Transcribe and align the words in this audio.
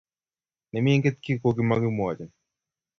ne 0.71 0.79
megen 0.85 1.15
kii 1.23 1.39
ko 1.41 1.49
makimwachin 1.69 2.29